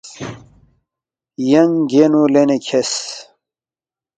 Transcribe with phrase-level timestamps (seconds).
[1.53, 2.93] ینگ گینُو لینے کھیرس